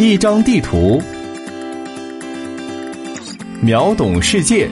[0.00, 1.02] 一张地图，
[3.60, 4.70] 秒懂世界。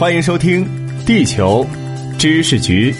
[0.00, 0.64] 欢迎收听
[1.06, 1.64] 《地球
[2.18, 2.90] 知识局》。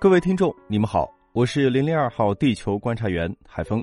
[0.00, 3.78] 各位听众，你们好，我是零零二号地球观察员海峰。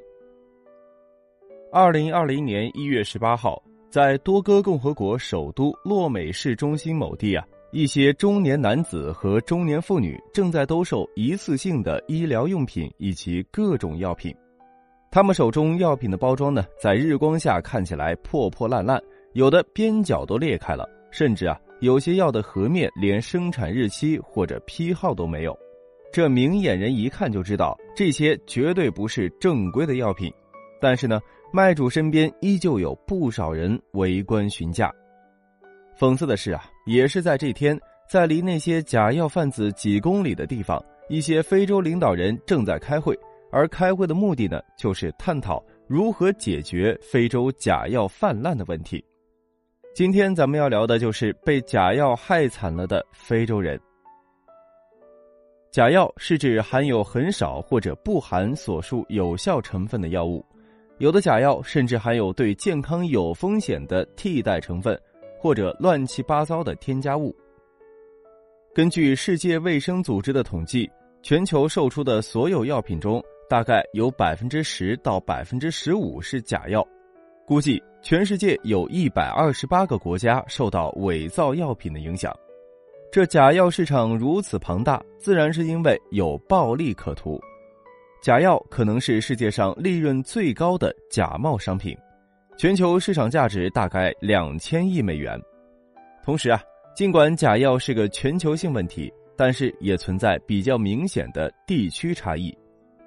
[1.72, 3.62] 二零二零年一月十八号。
[3.90, 14.32] 在多哥共和国首都洛美市中心某地啊，一些中年男子和中年妇女正在兜售一次性的医疗用品以及各种药品。
[15.10, 19.02] 他们手中药品的包装呢，在日光下看起来破破烂烂，
[19.34, 25.58] 有的边角都裂开了，甚至啊，有些药的盒面连生产日期或者批号都没有。
[26.14, 30.32] 这明眼人一看就知道，这些绝对不是正规的药品。
[30.80, 31.20] 但是呢。
[31.52, 34.94] 卖主身边依旧有不少人围观询价。
[35.98, 43.18] 讽刺的是啊，也是在这天，在离那些假药贩子几公里的地方，一些非洲领导人正在开会，
[43.52, 49.04] 而开会的目的呢，就是探讨如何解决非洲假药泛滥的问题。
[49.96, 53.78] 今天咱们要聊的就是被假药害惨了的非洲人。
[55.72, 60.46] 假药是指含有很少或者不含所述有效成分的药物。
[61.00, 65.00] 有的假药甚至含有对健康有风险的替代成分，
[65.40, 67.34] 或者乱七八糟的添加物。
[68.76, 70.90] 根据世界卫生组织的统计，
[71.24, 76.86] 全球售出的所有药品中，大概有百分之十到百分之十五是假药。
[77.48, 82.32] 估计全世界有一百二十八个国家受到伪造药品的影响。
[83.10, 87.40] 这假药市场如此庞大，自然是因为有暴利可图。
[88.22, 91.98] 假药可能是世界上利润最高的假冒商品，
[92.58, 95.40] 全球市场价值大概两千亿美元。
[96.22, 96.62] 同时啊，
[96.94, 102.54] 尽管假药是个全球性问题，但是也存在比较明显的地区差异。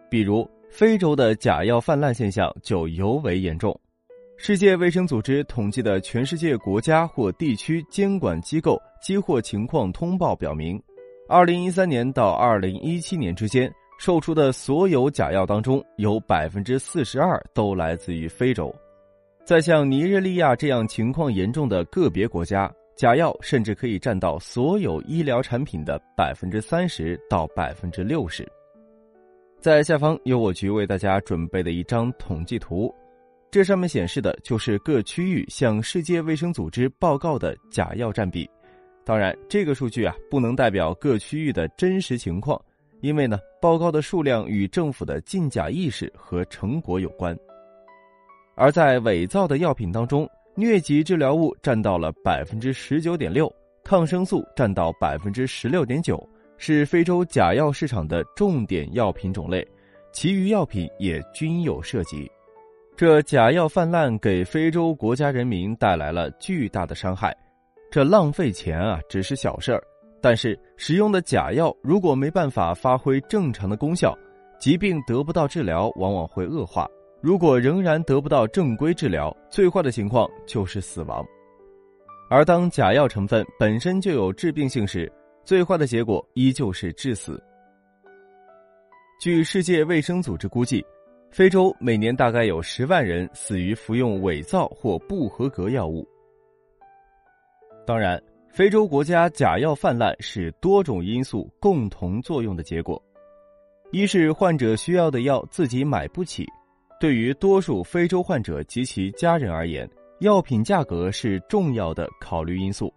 [0.08, 3.78] 比如，非洲的假药泛滥现象就尤为严重。
[4.38, 10.82] 世界卫生组织统计的全世界国家或地区监管机构激获情况通报表明，
[11.28, 13.70] 二零一三年到二零一七年之间。
[13.98, 18.74] 售出的所有假药当中，有百分之四十二都来自于非洲。
[19.44, 28.46] 在像尼日利亚这样情况严重的个别国家，假药甚至可以占到所有医疗产品的百分之三十到百分之六十。
[29.60, 32.92] 在下方有我局为大家准备的一张统计图，
[33.50, 38.48] 这上面显示的就是各区域向世界卫生组织报告的假药占比。
[39.04, 42.60] 当然，这个数据啊不能代表各区域的真实情况。
[43.02, 47.36] 因为呢，报告的数量与政府的禁假意识和成果有关。
[48.54, 53.52] 而在伪造的药品当中，疟疾治疗物占到了百分之十九点六，
[53.82, 56.26] 抗生素占到百分之十六点九，
[56.58, 59.66] 是非洲假药市场的重点药品种类，
[60.12, 62.30] 其余药品也均有涉及。
[62.96, 67.36] 这假药泛滥给非洲国家人民带来了巨大的伤害，
[67.90, 69.82] 这浪费钱啊，只是小事儿。
[70.22, 74.16] 但是使用的假药如果没办法发挥正常的功效，
[74.56, 76.88] 疾病得不到治疗，往往会恶化。
[77.20, 81.26] 如果仍然得不到正规治疗，最坏的情况就是死亡。
[82.30, 85.12] 而当假药成分本身就有致病性时，
[85.42, 87.42] 最坏的结果依旧是致死。
[89.20, 90.84] 据世界卫生组织估计，
[91.32, 96.06] 非洲每年大概有十万人死于服用伪造或不合格药物。
[97.84, 98.22] 当然。
[98.52, 103.02] 非洲国家假药泛滥是多种因素共同作用的结果，
[103.92, 106.44] 一是患者需要的药自己买不起，
[107.00, 109.88] 对于多数非洲患者及其家人而言，
[110.20, 112.92] 药品价格是重要的考虑因素，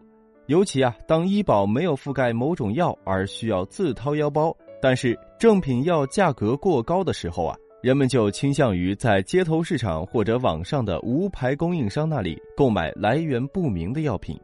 [0.47, 14.37] 尤其啊，当医保没有覆盖某种药而需要自掏腰包，但是正品药价格过高的时候啊，人们就倾向于在街头市场或者网上的无牌供应商那里购买来源不明的药品。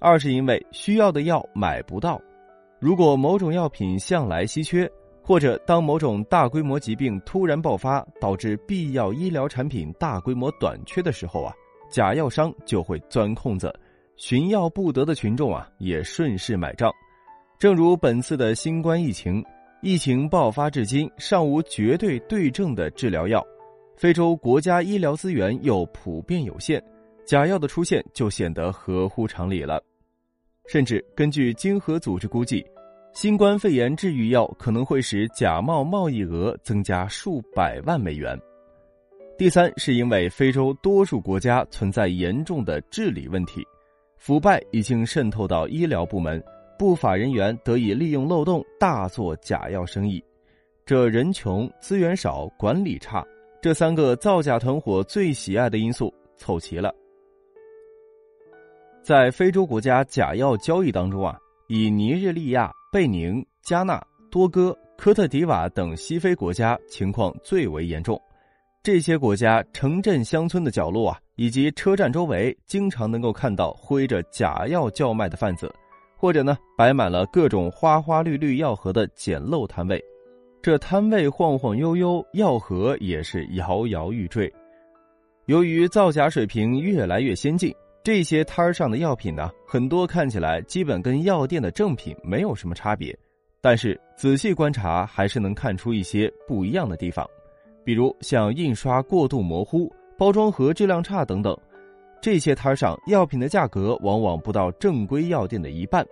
[0.00, 2.20] 二是因为需要的药买不到，
[2.78, 4.88] 如果某种药品向来稀缺，
[5.22, 11.52] 或者当某种大规模疾病突然爆发，导致必要医疗产品大规模短缺的时候啊，
[11.90, 13.74] 假药商就会钻空子，
[14.16, 16.90] 寻药不得的群众啊也顺势买账。
[17.58, 19.44] 正如本次的新冠疫情，
[19.82, 23.44] 疫情爆发至今尚无绝对对症的治疗药，
[23.96, 26.82] 非洲国家医疗资源又普遍有限，
[27.26, 29.82] 假药的出现就显得合乎常理了。
[30.68, 32.64] 甚至根据经合组织估计，
[33.14, 38.38] 新冠肺炎治愈药可能会使假冒贸易额增加数百万美元。
[39.38, 43.66] 第三，是因为非洲多数国家存在严重的治理问题，
[44.18, 46.42] 腐败已经渗透到医疗部门，
[46.78, 50.22] 不法人员得以利用漏洞大做假药生意。
[50.84, 53.26] 这人穷、资源少、管理差，
[53.62, 56.94] 这三个造假团伙最喜爱的因素凑齐了。
[59.08, 61.34] 在非洲国家假药交易当中啊，
[61.68, 63.98] 以尼日利亚、贝宁、加纳、
[64.30, 68.20] 多哥、科特迪瓦等西非国家情况最为严重。
[68.82, 75.74] 这些国家城镇、乡村的角落啊，以及车站周围，经常能够看到挥着假药叫卖的贩子，
[76.14, 79.98] 或者呢，摆满了各种花花绿绿药盒的简陋摊位。
[80.60, 84.52] 这摊位晃晃悠悠，药盒也是摇摇欲坠。
[85.46, 87.74] 由于造假水平越来越先进，
[88.08, 93.14] 这些摊儿上的药品呢，很多看起来基本跟药店的正品没有什么差别，
[93.60, 97.28] 但是仔细观察，还是能看出一些不一样的地方。
[97.84, 101.54] 比如像印刷过度模糊、包装盒质量差等等，
[102.18, 106.02] 这些摊上药品的价格往往不到正规药店的一半，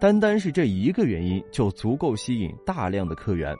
[0.00, 3.54] 单单是这一个原因就足够吸引大量的客源。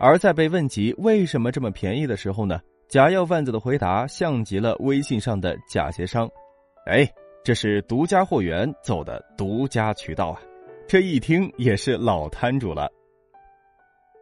[0.00, 2.58] 而在被问及为什么这么便宜的时候呢，
[2.88, 6.28] 假药贩子的回答像极了微信上的假鞋商
[6.88, 7.08] ：“哎，
[7.44, 10.40] 这是独家货源走的独家渠道啊！”
[10.88, 12.90] 这一听也是老摊主了。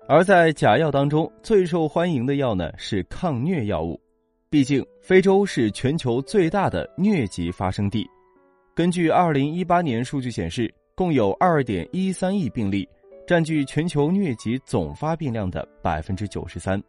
[0.08, 4.00] 而在假药当中，最受欢迎的药呢是抗疟药物，
[4.50, 8.04] 毕竟非洲是全球最大的疟疾发生地。
[8.74, 12.88] 根据二零一八年数据显示，共有二点一三亿病例，
[13.26, 16.82] 占据全球疟疾总发病量的百分之九十三。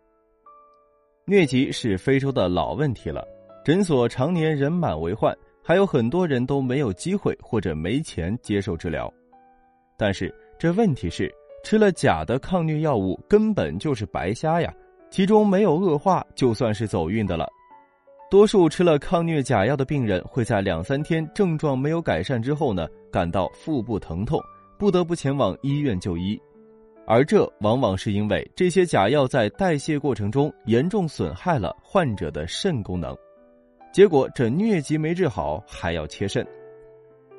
[1.25, 3.27] 疟疾是非洲的老问题了，
[3.63, 5.35] 诊所常年人满为患，
[5.67, 9.13] 还有很多人都没有机会或者没钱接受治疗。
[9.97, 11.29] 但是这问题是。
[11.63, 14.73] 吃了假的抗疟药物根本就是白瞎呀，
[15.09, 17.45] 其中没有恶化就算是走运的了。
[18.29, 24.39] 多数吃了抗疟假药的病人会在两三天症状没有改善之后呢，感到腹部疼痛，
[24.77, 26.39] 不得不前往医院就医。
[27.05, 33.13] 而这往往是因为这些假药在代谢过程中严重损害了患者的肾功能，
[33.97, 36.45] 结果这疟疾没治好还要切肾。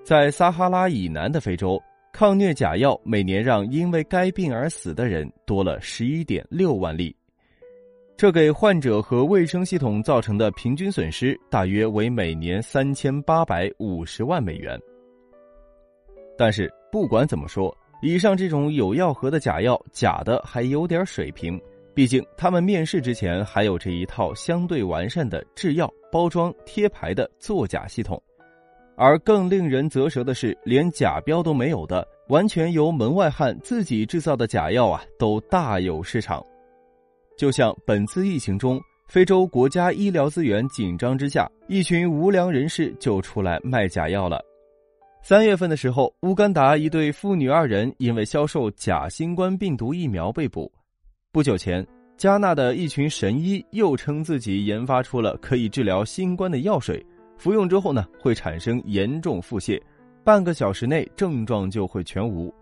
[0.02, 1.80] 在撒哈拉以南的非洲。
[2.12, 7.14] 抗疟假药每年让因为该病而死的人多了十一点六万例，
[8.16, 14.76] 这给患者和卫生系统造成的平均损失大约为每年三千八百五十万美元。
[16.36, 17.72] 但是不管怎么说，
[18.02, 21.60] 以上这种有药盒的假药，假的还有点水平，
[21.98, 28.22] 毕竟他们面试之前还有着一套相对完善的制药、包装、贴牌的作假系统。
[28.96, 36.40] 而更令人啧舌的是，连假标都没有的、完全由门外汉自己制造的假药啊，都大有市场。
[37.36, 44.40] 就像本次疫情中，非洲国家医疗资源紧张之下，一群无良人士就出来卖假药了。
[45.20, 50.72] 三月份的时候，乌干达一对父女二人因为销售假新冠病毒疫苗被捕。
[51.30, 51.86] 不久前，
[52.16, 57.04] 加纳的一群神医又称自己研发出了可以治疗新冠的药水。
[57.36, 59.78] 服用之后呢，会产生严重腹泻，
[60.24, 62.52] 半个小时内症状就会全无。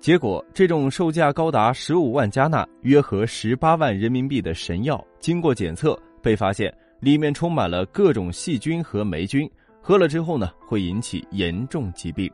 [0.00, 9.48] 结果，这种售价高达十五万加纳（约合十八万人民币）的神药，经过检测，被发现里面充满了各种细菌和霉菌，
[9.82, 12.30] 喝了之后呢，会引起严重疾病。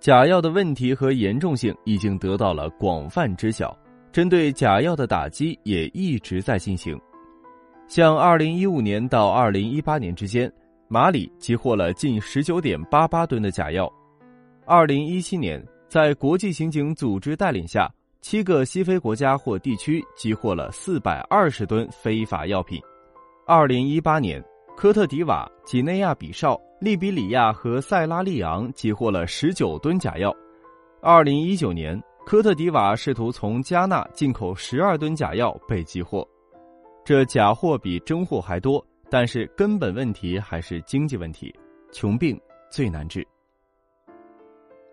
[0.00, 3.76] 假药的问题和严重性已经得到了广泛知晓，
[4.12, 6.98] 针对假药的打击也一直在进行。
[7.86, 10.52] 像二零一五年到二零一八年之间，
[10.88, 13.90] 马里击获了近十九点八八吨的假药。
[14.66, 17.88] 二零一七年，在国际刑警组织带领下，
[18.20, 22.80] 七个西非国家或地区击获了四百二十吨非法药品。
[23.46, 24.42] 二零一八年，
[24.76, 30.32] 科特迪瓦、几内亚比绍、利比里亚和塞拉利昂击获了十九吨假药。
[31.00, 36.26] 二零一九年，科特迪瓦试图从加纳进口十二吨假药被击获。
[37.04, 41.52] 这假货比真货还多，但是根本问题还是经济问题，
[41.92, 43.26] 穷病最难治。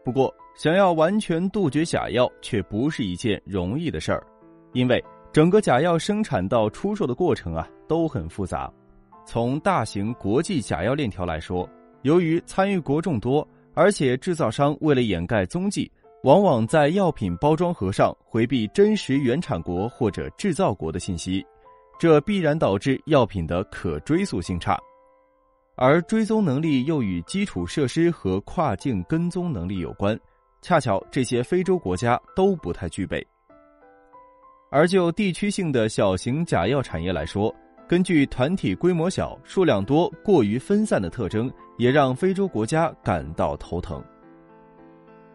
[0.04, 4.26] 不过，想要完全杜绝假药却不是一件容易的事儿，
[4.74, 8.72] 因为整个假药生产到出售的过程啊都很复杂。
[9.26, 11.70] 从大型国际假药链条来说，
[12.02, 15.92] 由于参与国众多，而且制造商为了掩盖踪迹，
[16.24, 21.46] 往往在药品包装盒上回避真实原产国或者制造国的信息。
[22.00, 24.80] 这必然导致药品的可追溯性差，
[25.76, 30.20] 而追踪能力又与基础设施和跨境跟踪能力有关，
[30.62, 33.26] 恰巧这些非洲国家都不太具备。
[34.70, 37.52] 而就地区性的小型假药产业来说，
[37.88, 44.04] 根据团体规模小、数量多、过于分散的特征，也让非洲国家感到头疼。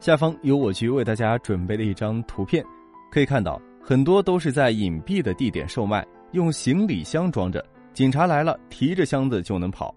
[0.02, 2.64] 下方有我局为大家准备的一张图片，
[3.08, 9.94] 可以看到很多都是在隐蔽的地点售卖，用行李箱装着，警察来了提着箱子就能跑。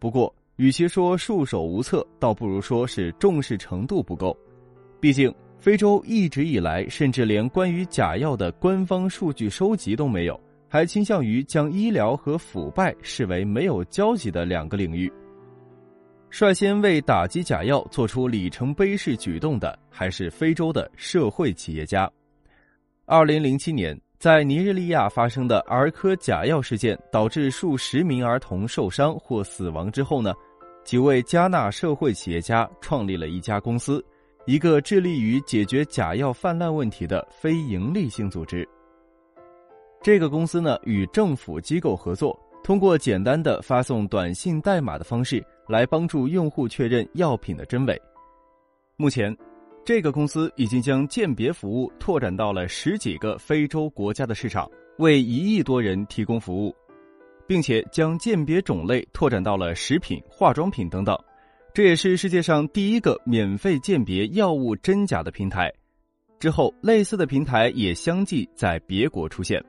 [0.00, 4.36] 不过，与其说束手无策，倒不如说是重视程度不够。
[4.98, 10.38] 毕竟，非洲一直以来甚至连关于假药的官方数据收集都没有。
[10.68, 15.12] 还倾向于将医疗和腐败视为没有交集的两个领域。
[16.30, 22.10] 率先为打击假药做出里程碑式举动的，还是非洲的社会企业家。
[23.04, 30.32] 二零零七年，在尼日利亚发生的儿科假药事件，导致数十名儿童受伤或死亡之后呢，
[30.84, 34.02] 几位加纳社会企业家创立了一家公司，
[34.46, 38.66] 一个致力于解决假药泛滥问题的非营利性组织。
[40.00, 48.00] 这个公司呢，与政府机构合作，通过简单的发送短信代码的方式来帮助用户确认药品的真伪。
[48.96, 49.34] 目前，
[49.84, 56.74] 这个公司已经将鉴别服务拓展到了十几个非洲国家的市场，为一亿多人提供服务，
[57.46, 61.16] 并且将鉴别种类拓展到了食品、化妆品等等。
[61.72, 65.72] 这也是世界上第一个免费鉴别药物真假的平台。
[66.40, 69.62] 之后，类似的平台也相继在别国出现。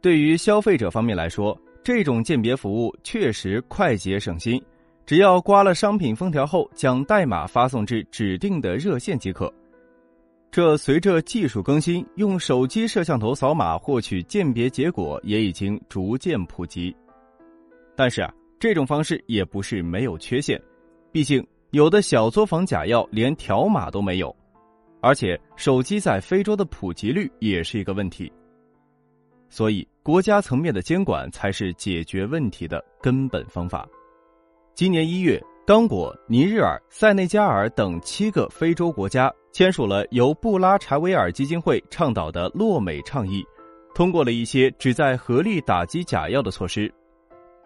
[0.00, 4.62] 对于消费者方面来说，这种鉴别服务确实快捷省心，
[5.04, 9.52] 只要刮了商品封条后，将代码发送至指定的热线即可。
[10.50, 16.94] 这随着技术更新，用手机摄像头扫码获取鉴别结果也已经逐渐普及。
[17.96, 20.60] 但是啊，这种方式也不是没有缺陷，
[21.10, 24.34] 毕竟有的小作坊假药连条码都没有，
[25.00, 28.30] 而且手机在非洲的普及率也是一个问题。
[29.52, 33.86] 所以，国家层面的监管才是解决问题的根本方法。
[34.74, 43.44] 今年一月，刚果、尼日尔、塞内加尔等七个非洲国家签署了由布拉查维尔基金会倡导的“洛美倡议”，
[43.94, 46.90] 通过了一些旨在合力打击假药的措施。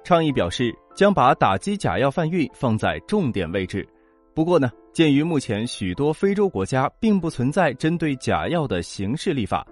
[0.02, 3.88] 倡议表示，将把打击假药贩运放在重点位置。
[4.34, 9.64] 不过呢，鉴于目前许多非洲国家并不存在针对假药的刑事立法。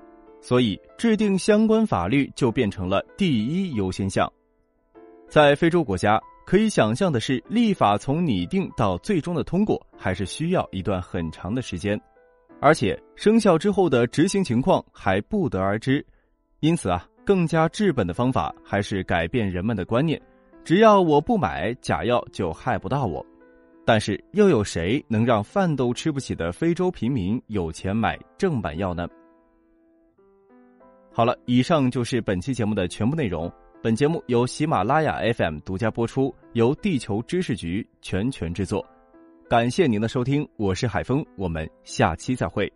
[0.46, 4.30] 所以，制定相关法律就变成了第一优先项。
[5.26, 11.98] 在非洲国家，可以想象的是，立法从拟定到最终的通过，还是需要一段很长的时间，
[12.60, 16.04] 而且生效之后的执行情况还不得而知。
[16.60, 20.20] 因此啊，更加治本的方法还是改变人们的观念：
[20.62, 23.24] 只要我不买假药，就害不到我。
[23.86, 29.08] 但是，又有谁能让饭都吃不起的非洲平民有钱买正版药呢？
[31.16, 33.50] 好了，以上就是本期节目的全部内容。
[33.80, 38.84] 本节目由喜马拉雅 FM 独家播出，由地球知识局全权制作。
[39.48, 42.70] 感谢您的收听，我是海峰，我们下期再会。